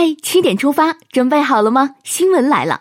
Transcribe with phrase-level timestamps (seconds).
[0.00, 1.90] 嗨，七点出发，准备好了吗？
[2.04, 2.80] 新闻来了，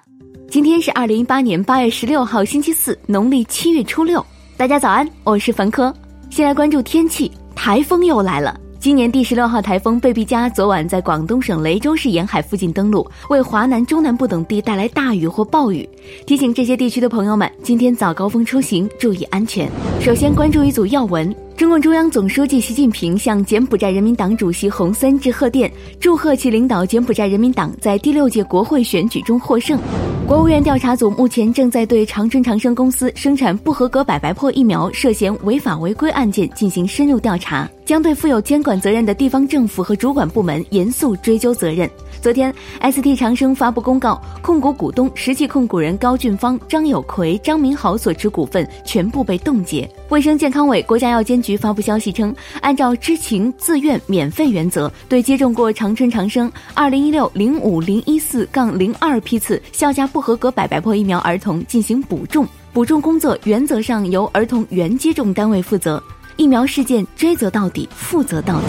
[0.52, 4.24] 今天是二零一八年八月十六号，星期四，农历七月初六。
[4.56, 5.92] 大家早安，我是樊科。
[6.30, 8.56] 先来关注天气，台风又来了。
[8.80, 15.90] 今年第十六号台风贝碧嘉昨晚在广东省雷州市沿海附近登陆，为华南、中南部等地带来大雨或暴雨。
[16.28, 19.68] 提醒这些地区的朋友们，今天早高峰出行注意安全。
[20.00, 21.36] 首先关注一组要闻：
[21.68, 29.78] 中共中央总书记习近平向柬埔寨人民党主席洪森致贺电，祝贺其领导柬埔寨人民党在第六届国会选举中获胜。
[30.26, 41.90] 国务院调查组目前正在对长春长生公司生产不合格百白破疫苗涉嫌违法违规案件进行深入调查，将对负有监管责任的地方政府和主管部门严肃追究责任。
[42.22, 49.90] 昨天，ST 长生发布公告，控股股东实际控股人高俊芳、张有奎、张明豪所持股份全部被冻结。
[50.10, 66.04] 卫生健康委、国家药监局发布消息称，按照知情、自愿、免费原则，对接种过长春长生二零一六零五零一四杠零二批次效价不合格百白破疫苗儿童进行补种，补种工作原则上由儿童原接种单位负责。
[66.38, 68.68] 疫苗事件追责到底，负责到底。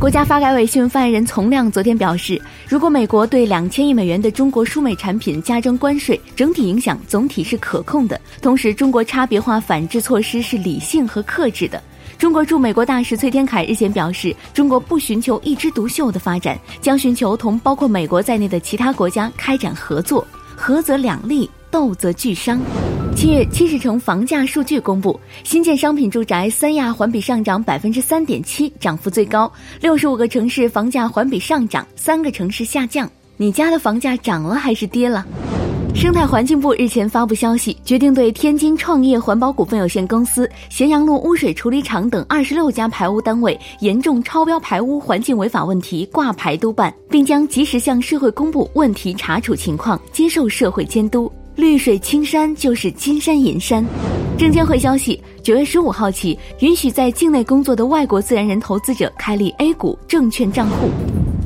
[0.00, 8.18] 国家发改委新闻发言人丛亮昨天表示，如果美国对两千亿美元的中国输美产品加征关税，整体影响总体是可控的。
[8.40, 11.82] 同时，中国差别化反制措施是理性和克制的。
[12.16, 22.58] 中国驻美国大使崔天凯日前表示，中国不寻求一枝独秀的发展，将寻求同包括美国在内的其他国家开展合作，合则两利，斗则俱伤。
[23.20, 29.52] 七月七十城房价数据公布，新建商品住宅三亚环比上涨百分之三点七，涨幅最高。
[29.78, 33.06] 六十五个城市房价环比上涨，三个城市下降。
[33.36, 35.26] 你家的房价涨了还是跌了？
[35.94, 51.30] 生态环境部日前发布消息，决定对天津创业环保股份有限公司、咸阳路污水处理厂等二十六家排污单位严重超标排污环境违法问题挂牌督办，并将及时向社会公布问题查处情况，接受社会监督。
[51.60, 53.84] 绿水青山就是金山银山。
[54.38, 60.88] 证监会消息，九月十五号起，允许在境内工作的外国自然人投资者开立 A 股证券账户。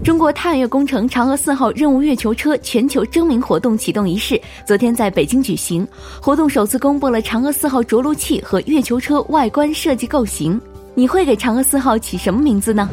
[0.04, 5.84] 中国探月工程嫦娥四号任务月球车全球征名活动启动仪式昨天在北京举行，
[6.22, 10.60] 活动首次公布了嫦娥四号着陆器和月球车外观设计构型。
[10.94, 12.88] 你会给嫦娥四号起什么名字呢？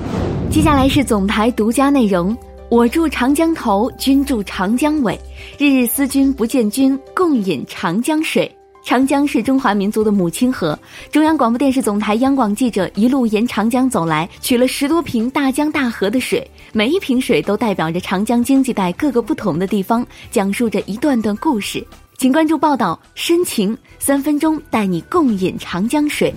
[0.49, 2.35] 接下来是总台独家内容。
[2.71, 5.19] 我住长江头，君住长江尾，
[5.57, 8.49] 日日思君不见君，共饮长江水。
[8.81, 10.79] 长江是中华民族的母亲河。
[11.11, 21.85] 中央广播电视总台央广记者一路沿长江走来，取了十多瓶大江大河的水，每一瓶水都代表着长江经济带各个不同的地方，讲述着一段段故事。
[22.17, 26.33] 请关注报道，深情三分钟带你共饮长江水。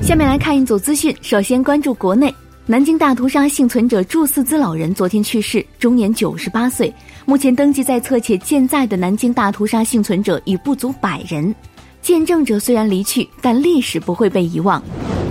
[0.00, 2.32] 下面来看一组资讯，首先关注国内。
[2.66, 6.90] 南京大屠杀幸存者祝四兹老人昨天去世，终年九十八岁。
[7.26, 11.54] 目前登记在册且健在的南京大屠杀幸存者已不足百人。
[12.00, 14.82] 见证者虽然离去，但历史不会被遗忘。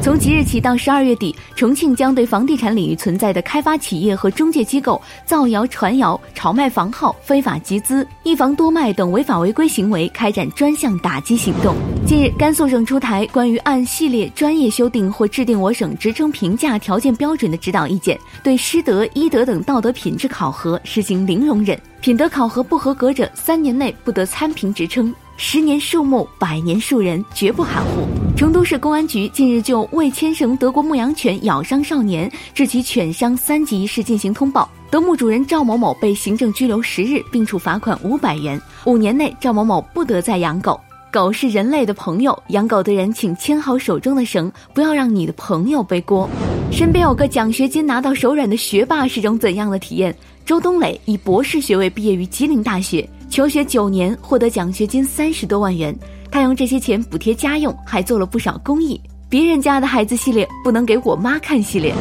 [0.03, 11.73] 从即日起到十二月底，重庆将对房地产领域存在的开发企业和中介机构造谣传谣、炒卖房号、非法集资、一房多卖等违法违规行为开展专项打击行动。
[12.05, 25.15] 近日，甘肃省出台关于按系列专业修订或制定我省职称评价条件标准的指导意见，对师德、医德等道德品质考核实行零容忍，品德考核不合格者三年内不得参评职称。
[25.37, 28.05] 十年树木，百年树人，绝不含糊。
[28.43, 34.69] 成都市公安局近日就未牵绳德国牧羊犬咬伤少年，致其犬伤三级一事进行通报。
[34.91, 38.61] 德牧主人赵某某被行政拘留十日，并处罚款五百元。
[38.83, 40.77] 五年内，赵某某不得再养狗。
[41.09, 46.29] 狗是人类的朋友，养狗的人请牵好手中的绳，不要让你的朋友背锅。
[46.69, 50.13] 身边有个奖学金拿到手软的学霸是种怎样的体验？
[50.45, 53.07] 周冬磊以博士学位毕业于吉林大学。
[53.29, 55.97] 求学九年，获得奖学金三十多万元，
[56.33, 58.99] 他用这些钱补贴家用，还做了不少公益。
[59.29, 61.93] 别人家的孩子系列不能给我妈看系列，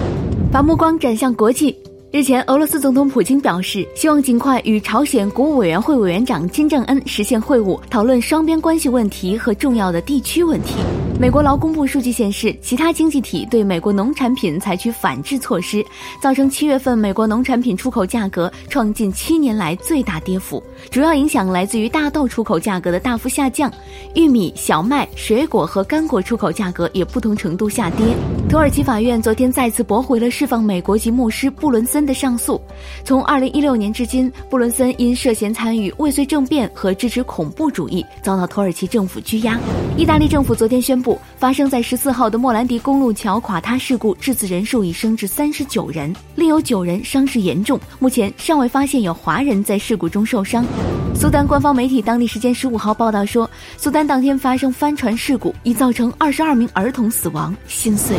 [0.51, 1.77] 把目光转向国际。
[2.13, 10.75] 日前，俄罗斯总统普京表示，希望尽快与朝鲜国务委员会委员长金正恩实现会晤，讨论双边关系问题和重要的地区问题。
[11.19, 15.83] 美国劳工部数据显示，其他经济体对美国农产品采取反制措施，
[16.21, 20.63] 造成七月份美国农产品出口价格创近七年来最大跌幅。
[20.91, 23.73] 主要影响来自于大豆出口价格的大幅下降，
[24.15, 28.05] 玉米、小麦、水果和干果出口价格也不同程度下跌。
[28.51, 32.02] 土耳其法院昨天再次驳回了释放美国籍牧师布伦森。
[32.05, 32.61] 的上诉。
[33.05, 39.59] 从二零一六年至今，布伦森因涉嫌参与未遂政变和支持恐怖主义，遭到土耳其政府拘押。
[39.97, 47.79] 意大利政府昨天宣布，发生在十四号的莫兰迪公路桥垮塌事故致死人数已升至三十九人，另有九人伤势严重。
[47.99, 50.65] 目前尚未发现有华人在事故中受伤。
[51.15, 58.17] 苏丹官方媒体当地时间十五号报道说，苏丹当天发生帆船事故，已造成二十二名儿童死亡，心碎。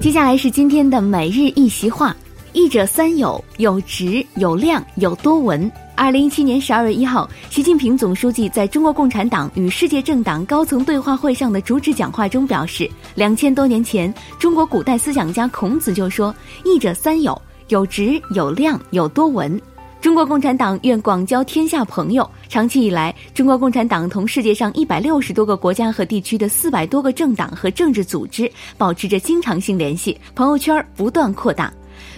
[0.00, 2.16] 接下来是今天的每日一席话：
[2.52, 5.70] 译者三有，有直，有量，有多闻。
[5.94, 16.34] 二零一七年十二月一号，习近平总书记在中国共产党与世界政党高层对话会上的主旨讲话中表示，两千多年前，中国古代思想家孔子就说
[16.64, 19.58] ：“译者三有，有直，有量，有多闻。”
[20.02, 22.28] 中国共产党愿广交天下朋友。
[22.50, 31.72] 长期以来，中国共产党同世界上一百六十多个国家和地区的四百多个政党和政治组织保持着经常性联系，朋友圈不断扩大。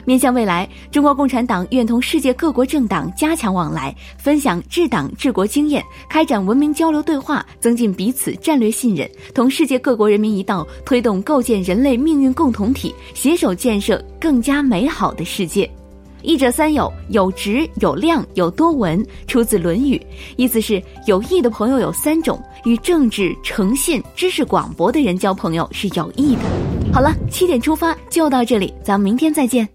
[0.05, 15.69] 面向未来，中国共产党愿同世界各国政党加强往来，分享治党治国经验，开展文明交流对话，增进彼此战略信任，同世界各国人民一道，推动构建人类命运共同体，携手建设更加美好的世界。
[16.23, 19.99] 译者三有：有直、有量、有多闻，出自《论语》，
[20.37, 26.84] 意思是有益的朋友有三种，与正直、诚信、知识广博的人交朋友是有益的。
[26.94, 29.75] 好了，七点出发就到这里，咱们明天再见。